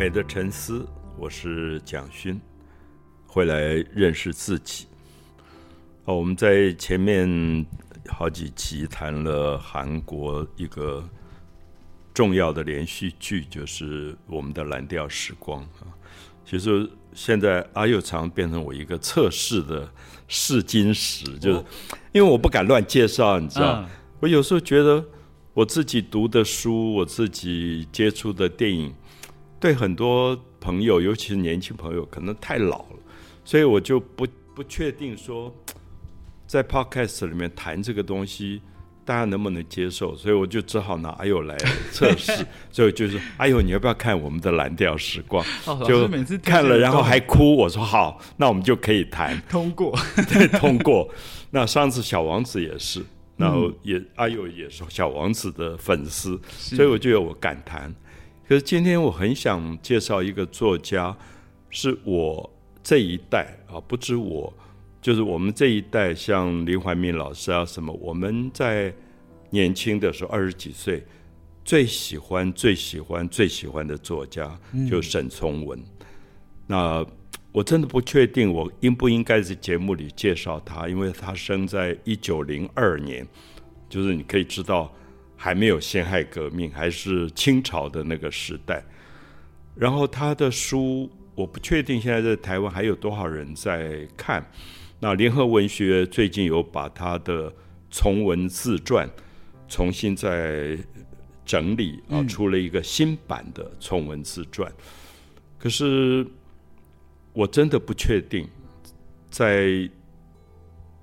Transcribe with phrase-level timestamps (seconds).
[0.00, 2.40] 美的沉思，我是蒋勋，
[3.26, 4.86] 会来认识自己。
[6.06, 7.66] 哦，我们在前面
[8.08, 11.06] 好几集谈了韩国一个
[12.14, 15.92] 重要的连续剧，就是我们的蓝调时光啊。
[16.46, 19.86] 其实现在阿佑常变成我一个测试的
[20.26, 21.64] 试金石，就是
[22.12, 23.84] 因为我不敢乱介绍，你知道，
[24.20, 25.04] 我有时候觉得
[25.52, 28.94] 我自己读的书，我自己接触的电影。
[29.60, 32.98] 对很多朋友，尤其是年轻朋友，可能太老了，
[33.44, 35.54] 所以我就不不确定说，
[36.46, 38.62] 在 Podcast 里面谈这个东西，
[39.04, 40.16] 大家能不能接受？
[40.16, 41.56] 所以我就只好拿阿友来
[41.92, 42.46] 测试。
[42.70, 45.44] 所以就是阿友，你要不要看我们的蓝调时光？
[45.86, 46.08] 就
[46.42, 47.54] 看了，然后还哭。
[47.54, 49.94] 我说好，那我们就可以谈 通过，
[50.32, 51.08] 对，通过。
[51.50, 53.04] 那上次小王子也是，
[53.36, 57.94] 然后也阿友也是小王子的粉丝，所以我就有我感叹。
[58.50, 61.16] 可是今天我很想介绍一个作家，
[61.70, 64.52] 是我这一代啊，不止我，
[65.00, 68.92] 就是我们这一代，像林怀民老师啊什么，我们在
[69.50, 71.06] 年轻的时候二十几岁，
[71.64, 74.58] 最喜欢、最喜欢、最喜欢的作家，
[74.90, 75.80] 就沈从文。
[76.66, 77.06] 那
[77.52, 83.24] 我真的不确定我应不应该在节目里介绍他，因为他生在一九零二年，
[83.88, 84.92] 就是你可以知道。
[85.42, 88.84] 还没有辛亥革命，还是清朝的那个时代。
[89.74, 94.46] 然后他的书，我不确定现在在台湾还有多少人在看。
[94.98, 97.50] 那联合文学最近有把他的
[97.90, 99.08] 从文自传
[99.66, 100.76] 重新再
[101.46, 104.70] 整理啊，出了一个新版的从文自传。
[105.58, 106.26] 可是
[107.32, 108.46] 我真的不确定，
[109.30, 109.88] 在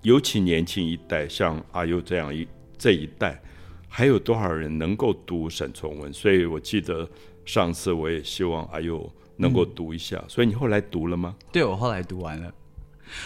[0.03, 3.41] 尤其年轻一代，像阿优这样一这一代。
[3.87, 6.11] 还有多少人能够读沈从文？
[6.13, 7.07] 所以我记得
[7.45, 10.23] 上次我也希望哎呦能够读一下。
[10.27, 11.35] 所以你后来读了吗？
[11.51, 12.53] 对，我后来读完了，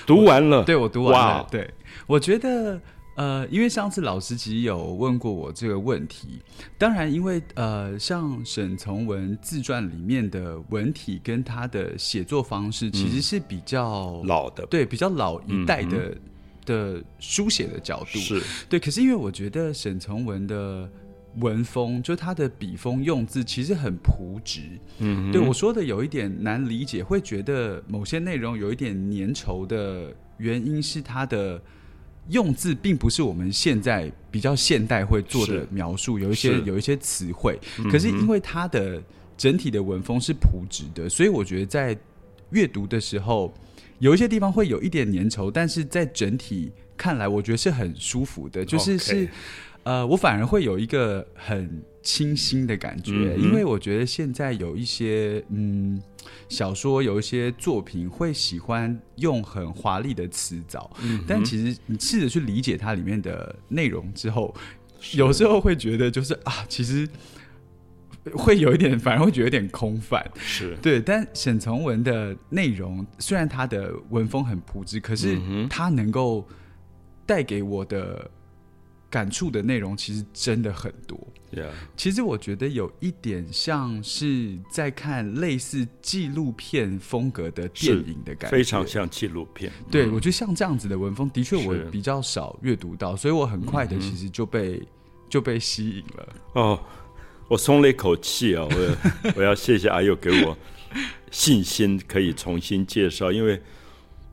[0.06, 0.64] 读完了。
[0.64, 1.48] 对我读完了。
[1.52, 1.70] 对，
[2.08, 2.80] 我觉得
[3.16, 6.40] 呃，因为上次老师其实有问过我这个问题。
[6.78, 16.16] 当然，因为呃，像沈从文自传里面的文体跟他的写作方式，其实是比较老的，对，比较老一代的。
[16.66, 20.90] 的书写的角度是对，可是因为我觉得沈从文的
[21.38, 24.62] 文风，就他的笔锋用字其实很朴直。
[25.00, 31.62] 嗯，对我说的有一点难理解，会觉得某些内容有一点粘稠的原因是他的
[32.30, 37.60] 用字并不是我们现在比较现代会做的描述，有一些有一些词汇。
[37.90, 39.02] 可是因为他的
[39.38, 41.98] 整体的文风是朴直的，所以我觉得在
[42.52, 43.54] 阅读的时候。
[44.02, 48.66] 有一些地方会有一点粘稠，但是在整体看来，我觉得是很舒服的。
[48.66, 49.30] 就是是，
[49.84, 56.02] 呃，我反而会有一个很清新的感觉，因为我觉得现在有一些嗯
[56.50, 60.90] 小说，有一些作品会喜欢用很华丽的词藻，
[61.28, 64.52] 但其实你试着去理解它里面的内容之后，
[65.14, 67.08] 有时候会觉得就是啊，其实。
[68.34, 70.24] 会有一点，反而会觉得有点空泛。
[70.36, 75.40] 是对，但沈从文的内容虽然他的文风很朴质，可是
[75.70, 76.48] 他能够
[77.26, 78.30] 带给我的
[79.10, 81.20] 感触的内容，其实真的很多。
[81.98, 89.70] 其实我觉得有一点像是在看类似纪录片风格的电影的感觉，非常像纪录片。
[89.90, 94.82] 对，我觉得像这样子的文风，的确我比较少阅读到，所以我很快的其实就被
[95.28, 96.30] 就被吸引了。
[96.54, 96.80] 哦。
[97.52, 98.66] 我松了一口气啊！
[98.66, 98.98] 我
[99.36, 100.58] 我要谢谢阿佑给我
[101.32, 103.30] 信心，可以重新介绍。
[103.30, 103.62] 因为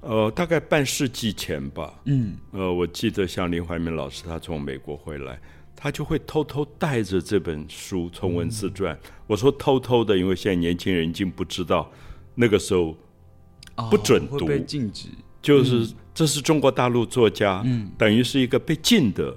[0.03, 5.37] 呃，大概半世纪前吧，嗯，呃，我记得像林怀民老师，他从美国回来，
[5.75, 8.95] 他就会偷偷带着这本书《从文字传》。
[9.27, 11.91] 我说偷偷的，因为现在年轻人已经不知道
[12.37, 12.97] 那个时候
[13.91, 15.09] 不准读，禁止，
[15.43, 19.37] 就是这是中国大陆作家，嗯，等于是一个被禁的。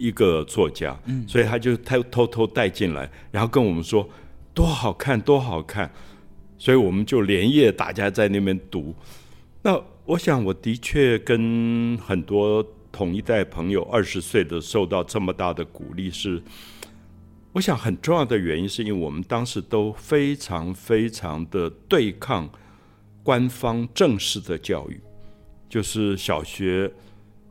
[0.00, 0.98] 一个作家，
[1.28, 4.08] 所以他就偷偷偷带进来，然后跟我们说
[4.54, 5.92] 多好看，多好看，
[6.56, 8.94] 所以我们就连夜大家在那边读。
[9.60, 16.42] 那我想，我的确跟很多同一代朋友，二十岁的受到这么大的鼓励，是
[17.52, 22.48] 我想很重要的原因，是因为我们当时都非常非常的对抗
[23.22, 24.98] 官方正式的教育，
[25.68, 26.90] 就是小学。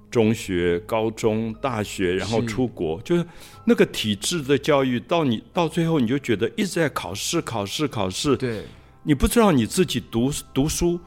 [0.09, 3.25] 中学、高中、大学，然后出国，就是
[3.65, 8.35] 那个体制的教育，到你到最后，你就觉得一直在考试、考试、考试。
[8.38, 8.63] 对，
[9.03, 11.00] 你不知道你自己读读书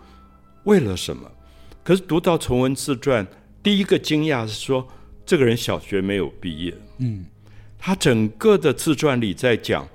[0.64, 1.30] 为了什么。
[1.82, 3.26] 可是读到《崇文自传》，
[3.62, 4.86] 第一个惊讶是说，
[5.26, 6.72] 这个人小学没有毕业。
[6.98, 7.26] 嗯，
[7.76, 9.88] 他整个的自传里在讲，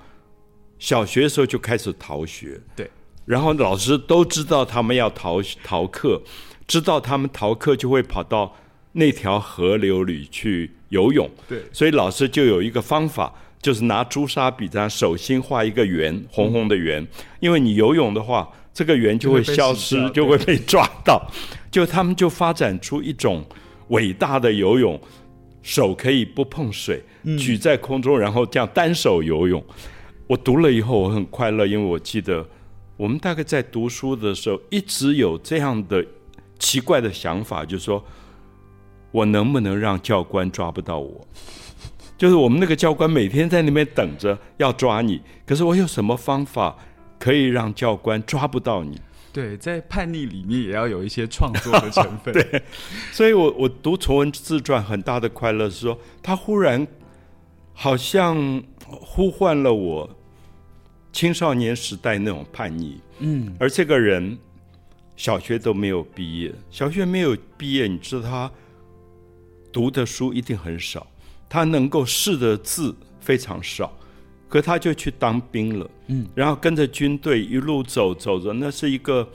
[0.78, 2.90] 小学的时候就开始逃学，对，
[3.24, 6.20] 然后老师都知道他们要逃逃课，
[6.66, 8.54] 知道他们逃课就会跑到
[8.98, 17.06] 那条河流里去游泳，对，所以老师就有一个方法，就是拿朱砂笔在手心画一个圆，红红的圆，
[17.38, 21.24] 因为你游泳的话，这个圆就会消失，就会被抓到，
[21.70, 23.44] 就他们就发展出一种
[23.90, 25.00] 伟大的游泳，
[25.62, 27.00] 手可以不碰水，
[27.38, 29.62] 举在空中，然后这样单手游泳。
[30.26, 32.44] 我读了以后，我很快乐，因为我记得
[32.96, 36.04] 我们大概在读书的时候，一直有这样的
[36.58, 38.04] 奇怪的想法，就是说
[39.10, 41.26] 我能不能让教官抓不到我？
[42.16, 46.76] 就是我们那个教官每天在那边等着要抓你，可是我有什么方法
[47.18, 49.00] 可以让教官抓不到你？
[49.32, 52.32] 对，在叛逆里面也要有一些创作的成分。
[52.34, 52.62] 对，
[53.12, 56.86] 所以我我读崇文自传很大的快乐是说，他忽然
[57.72, 60.10] 好像呼唤了我。
[61.10, 64.38] 青少年时代那种叛逆，嗯，而这个人
[65.16, 68.52] 小学都没有毕业，小学没有毕业，你知道他
[69.72, 71.06] 读的书一定很少，
[71.48, 73.92] 他能够识的字非常少，
[74.48, 79.28] 可他就去当兵了，嗯，然后跟着军队一路走走着，那是一个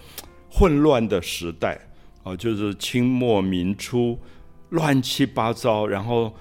[0.50, 1.80] 混乱的时代
[2.24, 4.20] 啊，就是清末民初
[4.70, 6.34] 乱七八糟，然后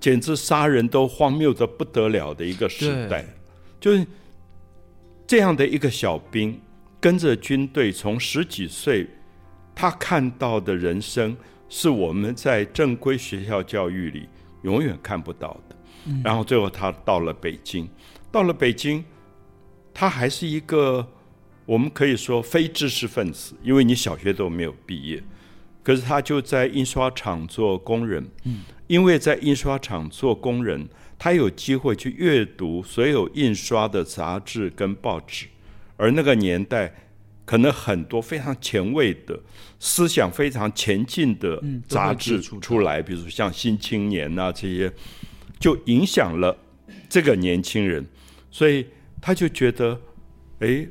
[0.00, 3.24] 简直杀人都荒谬的不得了的一个时代，
[3.80, 4.06] 就是。
[5.26, 6.60] 这样的一个小兵，
[7.00, 9.08] 跟着军队从十几岁，
[9.74, 11.34] 他看到的人生
[11.76, 14.28] 是我们在正规学校教育里
[14.62, 15.74] 永远看不到的。
[16.22, 17.88] 然后最后他到了北京，
[18.30, 19.04] 到了北京，
[19.92, 21.04] 他还是一个
[21.66, 25.20] 我们可以说非知识分子，因为你小学都没有毕业。
[25.82, 28.24] 可是他就在印刷厂做工人，
[28.86, 30.88] 因为在印刷厂做工人。
[31.18, 35.46] 他有机会去阅读所有印刷的杂志跟报纸，
[35.96, 36.92] 而那个年代
[37.44, 39.38] 可能很多非常前卫的
[39.78, 44.92] 思想、非常前进的杂志出来，比如像《新青年》啊这些，
[45.58, 46.56] 就影响了
[47.08, 48.04] 这个年轻人，
[48.50, 48.86] 所以
[49.20, 50.00] 他就觉得，
[50.60, 50.86] 哎，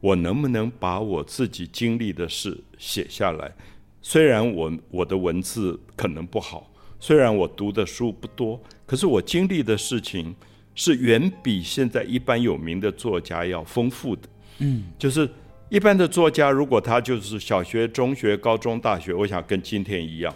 [0.00, 3.52] 我能不能把我自己经历的事写下来？
[4.00, 6.72] 虽然我我的文字可能不好。
[7.00, 10.34] 虽然我读的书不多，可是我经历的事情
[10.74, 14.22] 是远比现在一般有名的作家要丰富的。
[14.58, 15.28] 嗯，就是
[15.68, 20.34] 一般的作家，如果他就是小学、中学、高中、大学，我想跟今天一样，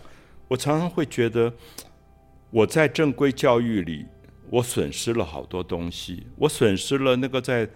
[0.48, 1.52] 我常常会觉得
[2.50, 4.04] 我在正规教育里，
[4.50, 7.68] 我损失了好多东西，我损失了那个在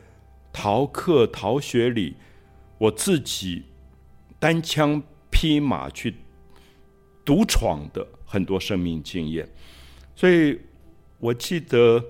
[0.52, 2.14] 逃课、逃学里，
[2.78, 3.62] 我自己
[4.38, 6.14] 单枪匹马去
[7.24, 8.06] 独闯的。
[8.28, 9.48] 很多生命经验，
[10.16, 10.58] 所以
[11.20, 12.04] 我记得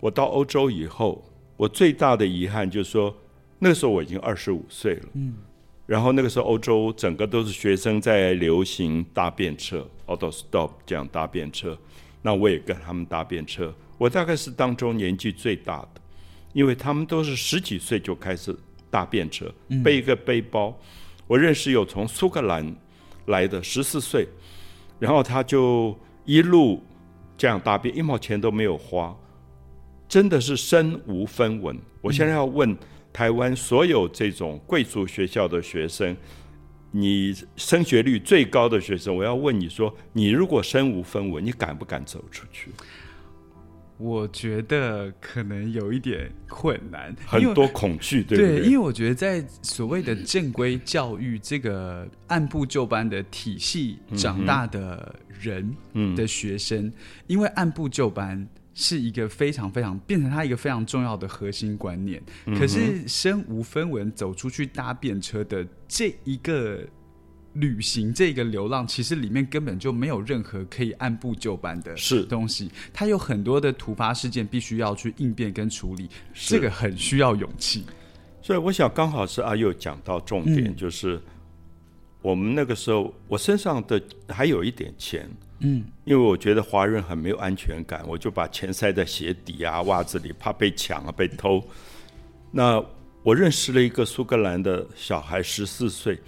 [0.00, 1.24] 我到欧洲以后，
[1.56, 3.16] 我最大的遗憾就是说，
[3.62, 5.08] 那个时候我已经二十五岁了。
[5.12, 5.36] 嗯，
[5.86, 11.78] 然后那个时候欧洲整个都是学生在流行搭便车，auto stop 这样搭便车，
[12.22, 13.72] 那我也跟他们搭便车。
[13.98, 16.00] 我大概是当中年纪最大的，
[16.52, 18.52] 因为他们都是十几岁就开始
[18.90, 19.48] 搭便车，
[19.84, 20.76] 背一个背包。
[21.28, 22.74] 我认识有从苏格兰
[23.26, 24.26] 来的十四岁。
[24.98, 26.80] 然后他就一路
[27.36, 29.12] 这样搭便，一毛钱都没有花，
[30.08, 31.76] 真的是身无分文。
[32.00, 32.76] 我现在要问
[33.12, 36.16] 台湾所有这种贵族学校的学生，
[36.90, 42.70] 你升学率最高的学生，我要问你说，你如果身无分文，你敢不敢走出去？
[43.98, 48.66] 我觉得可能有一点困难，很多恐惧，对不对？
[48.66, 55.76] 因为我觉得在所谓的正规教育这个按部就班的体系长大的人
[56.16, 56.92] 的学生，
[57.28, 62.22] 因为按部就班是一个非常非常变成他一个非常重要的核心观念。
[62.58, 66.86] 可是身无分文走出去搭便车的这一个。
[67.56, 77.84] 旅行这个流浪，其实里面根本就没有任何可以按部就班的是东西，它有很多的突发事件必须要去应变跟处理，这个很需要勇气。
[78.40, 81.20] 所以我想，刚好是阿佑讲到重点，就是
[82.22, 85.28] 我们那个时候，我身上的还有一点钱，
[85.62, 91.62] 嗯，因为我觉得华人很没有安全感，我就把钱塞在鞋底啊、袜子里，怕被抢啊、被偷。
[92.50, 92.84] 那
[93.22, 96.18] 我认识了一个苏格兰的小孩，十四岁。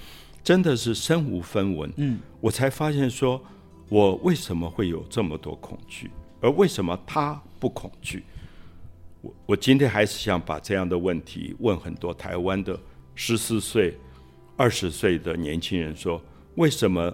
[0.44, 3.42] 真的是身无分文，嗯，我才发现说，
[3.88, 6.10] 我为什么会有这么多恐惧，
[6.42, 8.22] 而为什么他不恐惧？
[9.22, 12.78] 我我今天还是想把这样的问题问很多台湾的
[13.14, 13.96] 十四岁、
[14.54, 16.22] 二十岁的年轻人说：
[16.56, 17.10] 为什么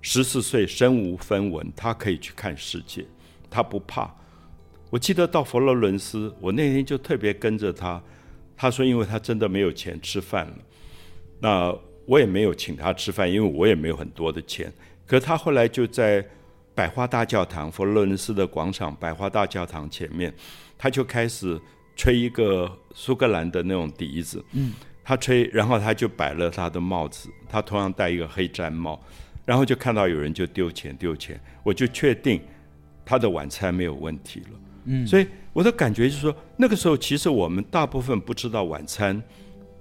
[0.00, 3.04] 十四岁身无分文，他可以去看世界，
[3.50, 4.14] 他不怕？
[4.90, 8.02] 我记得到佛罗伦斯，我那天就特别跟着他。
[8.56, 10.54] 他说，因为他真的没有钱吃饭了，
[11.40, 11.72] 那
[12.06, 14.72] 我也没有请他吃饭，因为我也没有很多的钱。
[15.06, 16.26] 可他后来就在
[16.74, 20.34] 百花大教堂，佛罗伦斯的广场百花大教堂前面，
[20.76, 21.60] 他就开始
[21.94, 24.44] 吹一个苏格兰的那种笛子。
[24.52, 24.72] 嗯，
[25.04, 29.00] 他吹，然后他就摆了他的帽子，他同样戴一个黑毡帽，
[29.48, 32.38] 然后就看到有人就丢钱丢钱，我就确定
[33.02, 34.60] 他的晚餐没有问题了。
[34.84, 39.22] 嗯，所以我的感觉就是说，那个时候其实我们大部分不知道晚餐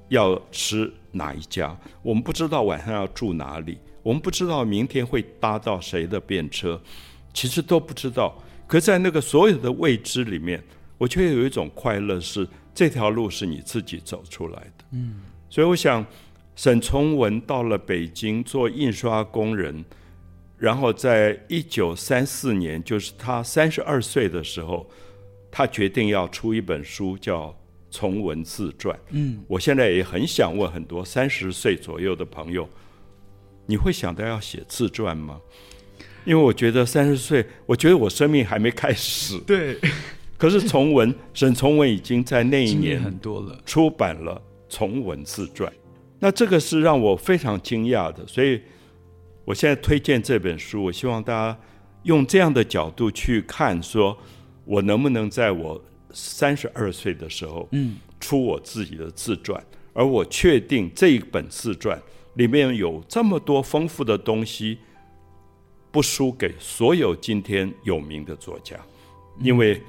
[0.08, 6.82] 要吃哪一家，我们不知道晚上要住哪里，我们不知道明天会搭到谁的便车，
[7.34, 8.42] 其实都不知道。
[8.68, 10.64] 可在那个所有的未知里面，
[10.98, 14.86] 我却有一种快乐，是这条路是你自己走出来的。
[14.92, 15.20] 嗯，
[15.50, 16.06] 所以我想，
[16.58, 19.86] 沈从文到了北京做印刷工人。
[20.58, 24.90] 然后在一九三四年，就是他三十二岁的时候，
[25.52, 27.50] 他决定要出一本书，叫
[27.92, 28.96] 《从文自传》。
[29.12, 32.68] 嗯，我现在也很想问很多三十岁左右的朋友，
[33.68, 35.40] 你会想到要写自传吗？
[36.26, 39.38] 因为我觉得三十岁，我觉得我生命还没开始。
[39.42, 39.78] 对。
[40.40, 44.34] 可是从文，沈从文已经在那一年很多了，出版了
[44.68, 45.72] 《从文自传》。
[46.20, 48.62] 那这个是让我非常惊讶的，所以。
[49.46, 51.58] 我现在推荐这本书，我希望大家
[52.04, 54.18] 用这样的角度去看，说
[54.66, 55.82] 我能不能在我
[56.12, 61.98] 三十二岁的时候，嗯，出我自己的自传，而我确定这一本自传
[62.34, 64.80] 里面有这么多丰富的东西，
[65.92, 68.78] 不输给所有今天有名的作家，
[69.40, 69.82] 因为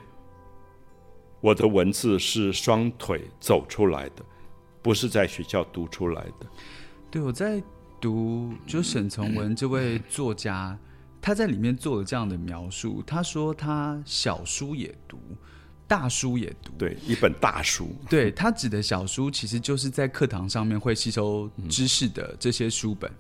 [1.41, 4.25] 我的文字是双腿走出来的，
[4.89, 6.47] 不是在学校读出来的。
[7.11, 7.63] 对，我在。
[8.01, 10.79] 读就沈从文这位作家，
[11.21, 13.03] 他在里面做了这样的描述。
[13.05, 15.19] 他说他小书也读，
[15.89, 16.71] 大书也读。
[16.79, 17.91] 对，一本大书。
[18.09, 23.11] 对他指的小书，其实就是在课堂上面会吸收知识的这些书本。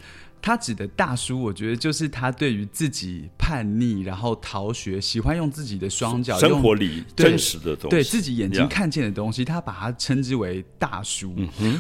[0.42, 11.34] 他指的大叔，我觉得就是他对于自己叛逆，然后逃学，喜欢用自己的双脚，生活里真实的东西，对自己眼睛看见的东西，他把它称之为大叔。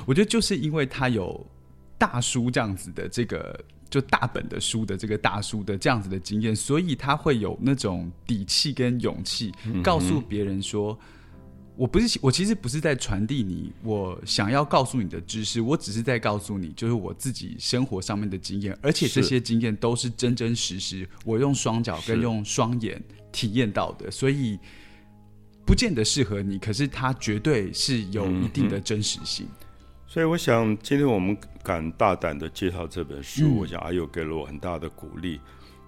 [0.06, 1.46] 我觉得就是因为他有。
[2.00, 3.58] 大叔这样子的这个
[3.90, 10.96] 就大本的书的这个大叔的这样子的经验，所以他会有那种底气跟勇气，告诉别人说
[11.78, 24.58] ：“我不是我其实不是在传递你我想要告诉你的知识，我只是在告诉你，就是我自己生活上面的经验，而且这些经验都是真真实实，我用双脚跟用双眼体验到的，所以
[25.64, 29.46] 不见得适合你，可是它绝对是有一定的真实性。”
[30.08, 35.38] 所以我想，今天我们敢大胆的介绍这本书，我想阿佑给了我很大的鼓励。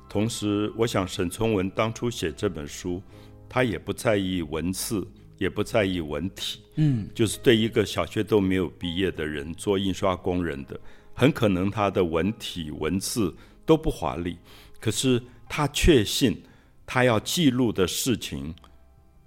[0.09, 3.03] 同时，我想沈从文当初写这本书，
[3.49, 5.05] 他也不在意文字，
[5.41, 6.61] 也不在意文体。
[6.77, 10.79] 嗯，就是对一个小学都没有毕业的人做印刷工人的，
[11.15, 13.35] 很可能他的文体文字
[13.67, 14.37] 都不华丽，
[14.79, 16.41] 可是他确信
[16.87, 18.55] 他要记录的事情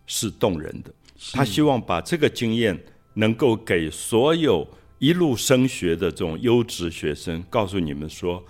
[0.05, 0.93] 是动人的。
[1.33, 2.81] 他希望把这个经验
[3.15, 4.65] 能够给所有。
[4.99, 8.41] 一路升学的这种优质学生，告诉你们说，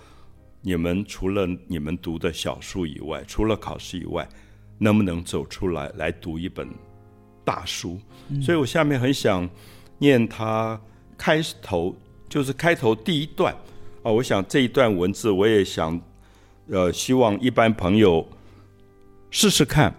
[0.62, 4.30] 你们除了你们读的小书以外，除了考试以外，
[4.78, 6.70] 能不能走出来来读一本
[7.44, 8.00] 大书？
[8.42, 9.50] 所以我下面很想
[9.98, 10.80] 念他
[11.18, 11.96] 开头，
[12.30, 13.54] 就是开头第一段
[14.02, 14.12] 啊。
[14.12, 16.00] 我想这一段文字，我也想，
[16.68, 18.28] 呃，希望一般朋友
[19.30, 19.94] 试试看，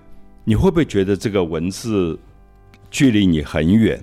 [0.45, 2.19] 你会不会觉得这个文字
[2.91, 4.03] 距离你很远？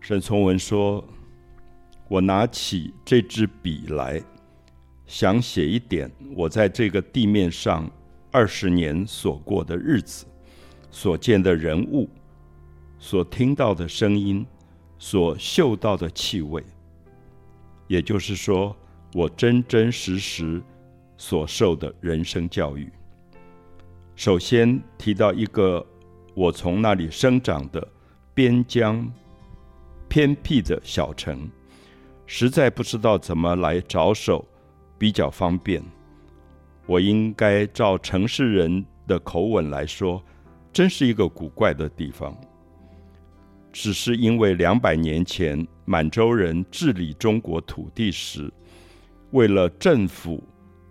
[0.00, 1.02] 沈从文说
[2.08, 4.22] ：“我拿起这支笔来，
[5.06, 7.90] 想写一点我在这个地面上
[8.30, 10.26] 二十年所过的日子，
[10.94, 12.08] 所见的人物，
[13.00, 14.46] 所听到的声音，
[14.96, 16.62] 所嗅到的气味。
[17.88, 18.74] 也就是说，
[19.12, 20.62] 我真真实实
[21.16, 22.88] 所受的人生教育。
[24.14, 25.84] 首先提到一个
[26.32, 27.86] 我从那里生长的
[28.32, 29.04] 边疆。”
[30.06, 31.50] 偏僻的小城，
[32.24, 34.46] 实在不知道怎么来着手
[34.96, 35.82] 比较方便。
[36.86, 40.22] 我应该照城市人的口吻来说，
[40.74, 42.36] 真是一个古怪的地方。
[43.72, 48.52] 只是因为两百年前满洲人治理中国土地时，
[49.30, 50.42] 为了政府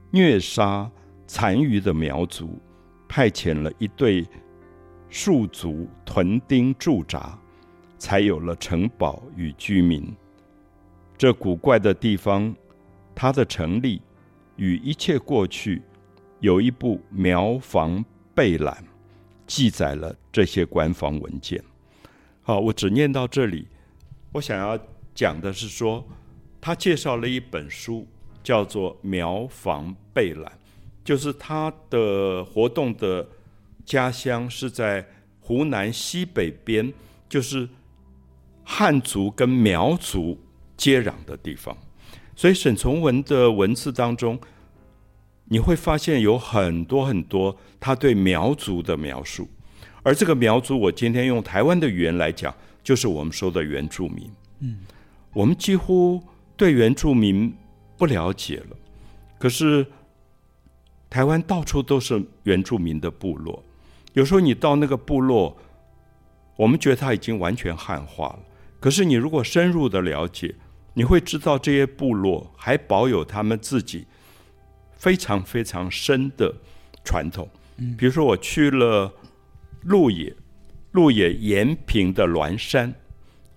[0.09, 0.89] 虐杀
[1.27, 2.59] 残余的苗族，
[3.07, 4.25] 派遣了一队
[5.11, 7.37] 戍族屯丁驻扎。
[8.03, 10.13] 才有了城堡与居民。
[11.17, 12.53] 这古怪的地方，
[13.15, 14.01] 它的成立
[14.57, 15.81] 与一切过去
[16.41, 18.03] 有一部苗房
[18.35, 18.83] 备览，
[19.47, 21.63] 记载了这些官方文件。
[22.41, 23.67] 好，我只念到这里。
[24.33, 24.77] 我想要
[25.13, 26.05] 讲的是说，
[26.59, 28.07] 他介绍了一本书，
[28.43, 30.45] 叫做《苗房备览》，
[31.03, 33.27] 就是他的活动的
[33.85, 35.05] 家乡是在
[35.39, 36.91] 湖南西北边，
[37.29, 37.67] 就是
[38.63, 40.39] 汉族跟苗族
[40.75, 41.77] 接壤的地方。
[42.35, 44.39] 所以沈从文的文字当中，
[45.53, 49.47] 你会发现有很多很多他对苗族的描述。
[50.01, 52.51] 而这个苗族，我今天用台湾的语言来讲，
[52.83, 54.27] 就是我们说的原住民。
[54.61, 54.79] 嗯，
[55.31, 56.19] 我们几乎
[56.57, 57.53] 对原住民
[57.95, 58.75] 不了解了。
[59.37, 59.85] 可是
[61.07, 63.63] 台湾到处都是原住民的部落，
[64.13, 65.55] 有时候你到那个部落，
[66.55, 68.39] 我们觉得他已经完全汉化了。
[68.79, 70.55] 可是你如果深入的了解，
[70.95, 74.07] 你会知道这些部落还保有他们自己
[75.03, 76.53] 非常非常深的
[77.03, 77.49] 传统。
[77.77, 79.11] 嗯，比如说我去了。
[79.85, 80.33] 鹿野，
[80.91, 82.93] 鹿野延平的栾山，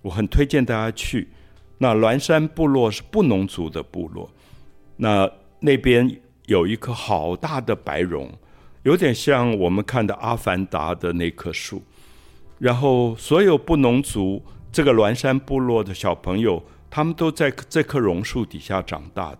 [0.01, 1.29] 我很推荐大家去。
[1.77, 4.29] 那栾山部落是布农族的部落，
[4.97, 8.29] 那那边有一棵好大的白榕，
[8.83, 11.81] 有点像我们看的《阿凡达》的那棵树。
[12.59, 19.39] 然后所有布农族这个栾山部落的小朋友，他们都在这棵榕树底下长大的。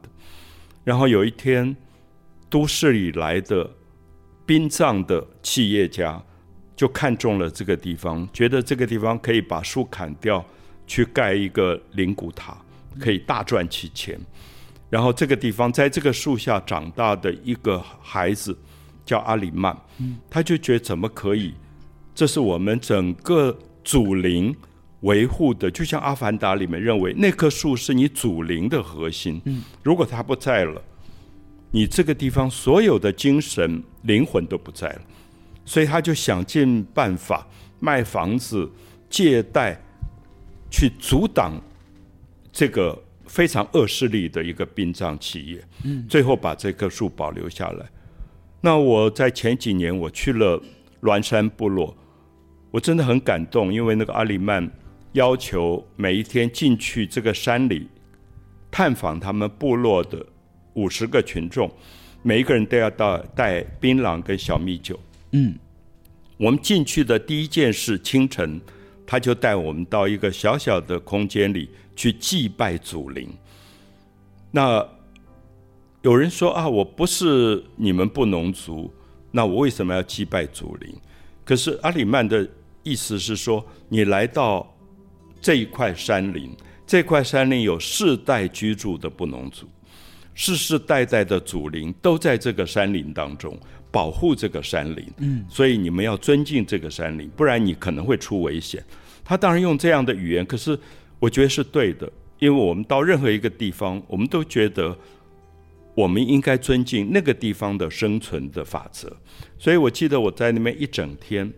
[0.85, 1.75] 然后有一天，
[2.49, 3.69] 都市里来的
[4.45, 6.21] 殡葬的企业家。
[6.75, 10.45] 就看中了这个地方，觉得这个地方可以把树砍掉，
[10.85, 12.55] 去盖一个灵骨塔，
[12.99, 14.15] 可以大赚其钱。
[14.87, 18.55] 然后这个地方在这个树下长大的一个孩子
[19.03, 19.75] 叫阿里曼，
[20.29, 21.55] 他就觉得怎么可以？
[22.13, 24.55] 这是我们整个祖灵
[24.99, 29.41] 维护的，就像《阿凡达》里面认为那棵树是你祖灵的核心。
[29.81, 30.79] 如果他不在了，
[31.71, 35.01] 你这个地方所有的精神灵魂都不在了。
[35.65, 37.45] 所以他就想尽办法
[37.79, 38.71] 卖房子、
[39.09, 39.77] 借贷，
[40.71, 41.61] 去阻挡
[42.53, 45.61] 这个非常恶势力的一个殡葬企业。
[45.83, 47.85] 嗯，最后把这棵树保留下来。
[48.61, 50.61] 那我在前几年我去了
[51.01, 51.93] 栾山部落，
[52.71, 54.71] 我真的很感动，因为那个阿里曼
[55.11, 57.89] 要求每一天进去这个山里
[58.71, 60.25] 探访他们部落的
[60.77, 61.69] 五十个群众，
[62.21, 64.97] 每一个人都要到带槟榔跟小米酒。
[65.31, 65.55] 嗯，
[66.37, 68.61] 我们进去的第一件事，清晨
[69.05, 73.27] 他就带我们到一个小小的空间里去祭拜祖灵。
[74.51, 74.87] 那
[76.03, 78.93] 有人说啊，我不是你们布农族，
[79.31, 80.95] 那我为什么要祭拜祖灵？
[81.43, 82.47] 可是阿里曼的
[82.83, 84.75] 意思是说，你来到
[85.41, 89.67] 这一块山林，这块山林有世代居住的布农族，
[90.37, 93.59] 世世代代的祖灵都在这个山林当中。
[93.89, 98.83] 保护这个山林，嗯，所以你们要尊敬这个山林，不然你可能会出危险。
[99.23, 100.77] 他当然用这样的语言，可是
[101.19, 104.95] 我觉得是对的，因为我们到任何一个地方，我们都觉得
[105.95, 109.11] 我们应该尊敬那个地方的生存的法则。
[109.57, 111.51] 所以我记得我在那边一整天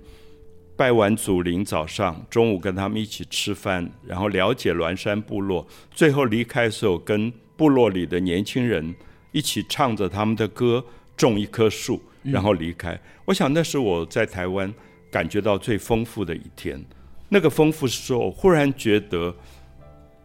[0.78, 8.96] 拜完祖灵，早上、中午跟他们一起吃饭，然后了解栾山部落，最后离开的时候，跟部落里的年轻人
[9.34, 10.84] 一起唱着他们的歌，
[11.18, 12.02] 种一棵树。
[12.22, 14.72] 然后离开，我想那是我在台湾
[15.10, 16.84] 感觉到最丰富的一天。
[17.30, 19.34] 那个丰富是说，我忽然觉得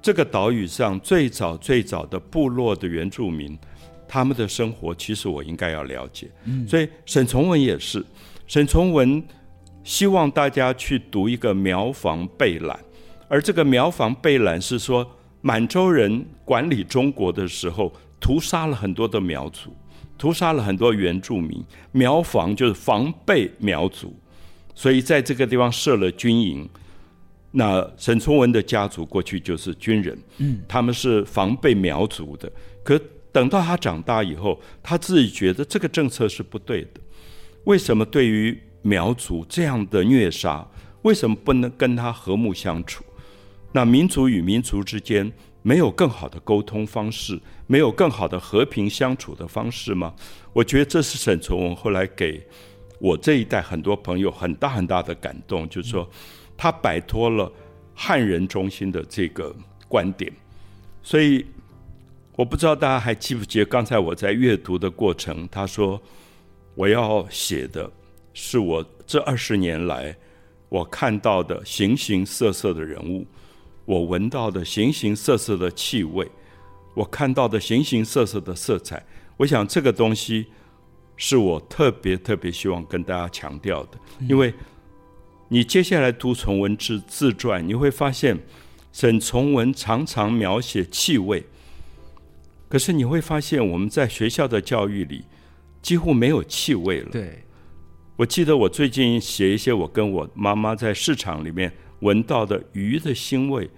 [0.03, 3.57] 这个岛屿上最早最早的部落的原住民，
[4.09, 6.29] 他们的生活其实我应该要了解。
[6.68, 8.05] 所以沈从文也是，
[8.49, 9.23] 沈从文
[9.85, 12.77] 希望大家去读一个苗房贝览，
[13.29, 15.09] 而这个苗房贝览是说
[15.47, 19.77] 满洲人管理中国的时候，屠杀了很多的苗族。
[20.17, 24.17] 屠杀了很多原住民，苗防就是防备苗族，
[24.75, 26.67] 所以在这个地方设了军营。
[27.51, 32.51] 那沈从文的家族过去就是军人，嗯，他们是防备苗族的。
[32.83, 32.99] 可
[33.31, 37.01] 等到他长大以后，他自己觉得这个政策是不对的。
[37.65, 40.67] 为什么对于苗族这样的虐杀，
[41.03, 43.05] 为什么不能跟他和睦相处？
[43.75, 45.31] 那民族与民族之间。
[45.67, 50.15] 没有更好的沟通方式，没有更好的和平相处的方式吗？
[50.53, 52.47] 我觉得这是沈从文后来给
[52.99, 56.07] 我这一代很多朋友很大很大的感动，就是说
[56.55, 57.51] 他摆脱了
[57.95, 59.57] 汉人中心的这个
[59.89, 60.31] 观点。
[61.03, 61.43] 所以
[62.37, 65.99] 我不知道大家还记不记得刚才我在阅读的过程，他说
[66.75, 67.91] 我要写的
[68.35, 70.15] 是我这二十年来
[70.69, 73.27] 我看到的形形色色的人物。
[73.85, 76.31] 我闻到的形形色色的气味，
[76.94, 79.05] 我看到的形形色色的色彩，
[79.37, 80.47] 我想这个东西
[81.16, 84.53] 是我特别特别希望跟大家强调的，因为
[85.49, 88.38] 你接下来读崇文自自传，你会发现
[88.92, 91.44] 沈从文常常描写气味，
[92.68, 95.25] 可是你会发现我们在学校的教育里
[95.83, 97.11] 几乎没有气味了。
[97.11, 97.44] 对，
[98.16, 101.73] 我记得我最近写一些我跟我妈妈在市场里面
[102.05, 103.69] 闻到的鱼的腥味，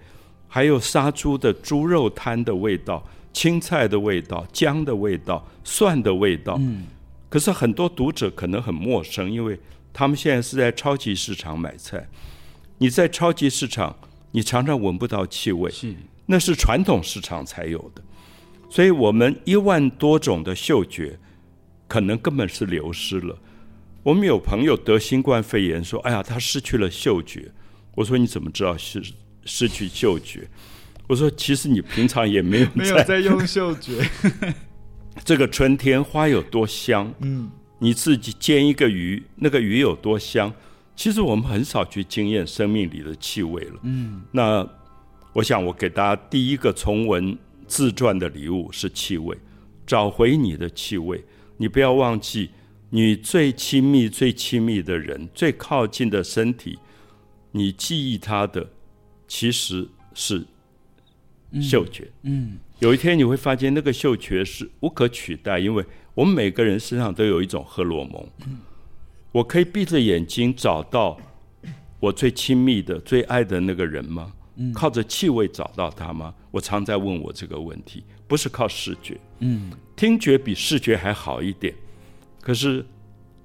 [0.47, 6.57] 还有杀猪的猪肉摊的味道、青菜的味道、姜的味道、蒜的味道。
[6.59, 6.85] 嗯。
[7.29, 9.59] 可是很多读者可能很陌生，因为
[9.91, 12.07] 他们现在是在超级市场买菜。
[12.77, 13.95] 你在超级市场，
[14.31, 15.95] 你常常闻不到气味，是
[16.27, 18.01] 那是传统市场才有的。
[18.69, 21.17] 所以我们一万多种的嗅觉，
[21.87, 23.37] 可能根本是流失了。
[24.03, 27.51] 我们有朋友得新冠肺炎，说：“哎呀，他失去了嗅觉。”
[27.97, 29.01] 我说：“你怎么知道失
[29.43, 30.47] 失去嗅觉？”
[31.09, 34.07] 我说：“其实你平常也没有没有在 用嗅觉。”
[35.25, 37.11] 这个春天花有多香？
[37.21, 40.53] 嗯，你自己煎一个鱼，那个鱼有多香？
[40.95, 43.79] 其实我们很少去经验生命里的气味了。
[43.81, 44.67] 嗯，那
[45.33, 49.35] 我想我给大家第一个从文自传的礼物是气味，
[49.87, 51.23] 找回你的气味。
[51.57, 52.51] 你不要忘记，
[52.91, 56.77] 你最亲密、最亲密的人、最靠近的身体，
[57.51, 58.69] 你记忆他的
[59.27, 60.45] 其实是
[61.61, 62.09] 嗅觉。
[62.23, 62.57] 嗯。
[62.79, 65.83] 有一天你会发现，那个嗅觉是无可取代，因为
[66.13, 68.29] 我们每个人身上都有一种荷尔蒙。
[69.31, 71.17] 我可以闭着眼睛找到
[71.99, 74.31] 我最亲密的、最爱的那个人吗？
[74.73, 76.33] 靠着气味找到他吗？
[76.51, 79.19] 我常在问我这个问题，不是靠视觉。
[79.39, 81.73] 嗯，听觉比视觉还好一点，
[82.41, 82.85] 可是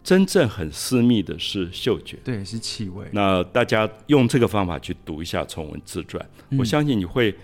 [0.02, 2.18] 真正很私密的是嗅觉。
[2.24, 3.06] 对，是气味。
[3.12, 6.24] 那大家用这个方法去读一下《重文自传》，
[6.58, 7.34] 我相信你会。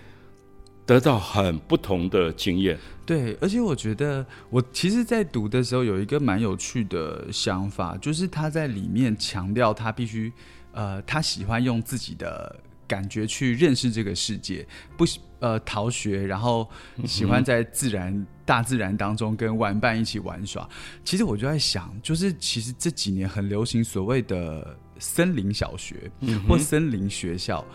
[0.85, 10.33] 得到很不同的经验，对，而且我觉得我其实，在读的时候有一个蛮有趣的想法，就是他在里面强调他必须，
[10.71, 14.65] 呃，他喜欢用自己的感觉去认识这个世界，
[14.97, 15.05] 不
[15.39, 16.69] 呃逃学，然后
[17.05, 20.67] 喜欢在自然大自然当中跟玩伴一起玩耍。
[21.03, 26.11] 其实我就在想，就是其实这几年很流行所谓的森林小学
[26.47, 27.65] 或森林学校，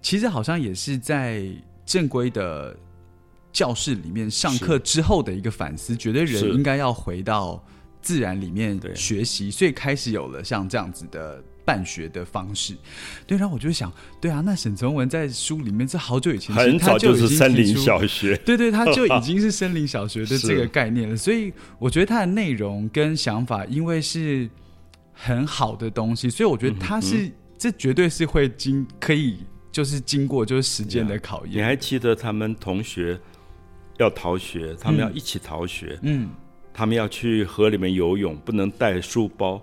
[0.00, 1.46] 其实好像也是在。
[1.88, 2.76] 正规的
[3.50, 7.64] 教室里面上课之后的一个反思，觉得人应该要回到
[8.02, 12.74] 自然里面学习，所以开始有了像这样子的办学的方式。
[13.26, 21.16] 对，然后我就想，对啊，那沈从文在书里面这好久以前很早就是森林小学， 对对，他就已经是森林小学的 这个概念了。
[21.16, 24.48] 所以我觉得他的内容跟想法，因为是
[25.12, 29.38] 很好的东西，所以我觉得他是这绝对是会经可以。
[29.70, 31.58] 就是经过就是时间的考验。
[31.58, 33.16] 你还记得他们同学
[33.98, 35.96] 要逃学，他们要一起逃学。
[36.02, 36.30] 嗯，
[36.72, 39.62] 他们要去河里面游泳，不能带书包，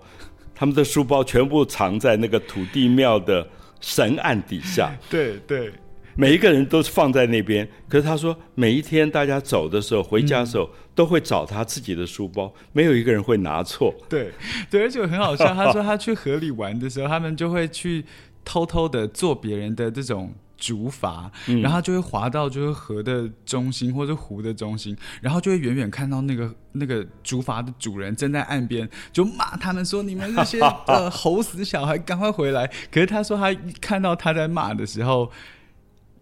[0.56, 3.46] 他们的书包全部藏在那个土地庙的
[3.80, 4.90] 神案底下。
[5.08, 5.70] 对对，
[6.16, 7.68] 每一个人都是放在那边。
[7.88, 13.94] 可是他说，每一天大家走的时候，回家的时候，都会找他自己的书包，没有一个人会拿错。
[14.08, 14.32] 对
[14.68, 15.54] 对，而且很好笑。
[15.54, 18.04] 他说他去河里玩的时候，他们就会去。
[18.48, 21.30] 偷偷的做别人的这种竹筏，
[21.62, 35.30] 然后就会滑到就是河的中心或者湖的中心，然后就会远远看到那个那个竹筏的主人正在岸边就骂他们说：“你们这些呃猴死小孩，赶快回来！”可是他说他看到他在骂的时候，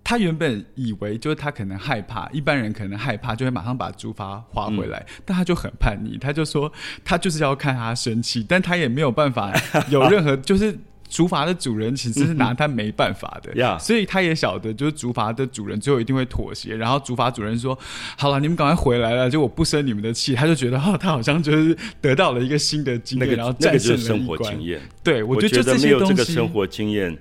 [0.02, 6.72] 他原本以为就是他可能害怕，一般人可能害怕就会马上把竹筏划回来，但他就很叛逆，他就说
[7.04, 9.52] 他就是要看他生气，但他也没有办法
[9.90, 10.78] 有任何 就是。
[11.14, 16.74] 竹筏的主人其实是拿他没办法的，所以他也晓得，就是竹筏的主人最后一定会妥协。
[16.74, 17.78] 然后竹筏主人说
[18.18, 24.80] ：“好了，你们赶快回来了，就我不生你们的气。”他就觉得，哦，他好像就是得到了一个新的经验，然后战胜了生活经验。
[25.04, 27.16] 对，我觉得没有这个生活经验，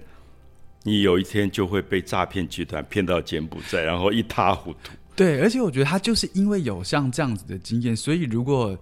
[0.81, 4.89] 你有一天就会被诈骗集团骗到柬埔寨，然后一塌糊涂。
[5.15, 8.75] 对，而且我觉得他就是因为有像这样子的经验，所以如果。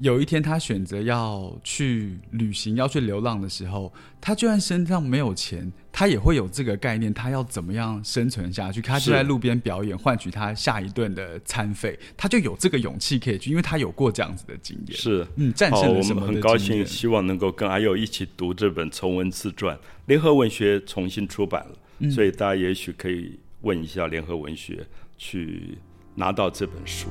[0.00, 8.80] 有一天，他选择要去旅行、要去流浪的时候，他就算身上没有钱，他也会有这个概念：他要怎么样生存下去？
[8.80, 11.98] 他就在路边表演，换取他下一顿的餐费。
[12.16, 14.96] 他就有这个勇气可以去，因为他有过这样子的经验。
[14.96, 16.26] 是，嗯，战胜了什么？
[16.26, 24.86] 很高兴，希望能够跟阿佑一起读这本《重文自传》，联合文学重新出版了，所以大家也许可以问一下联合文学，
[25.18, 25.76] 去
[26.14, 27.10] 拿到这本书。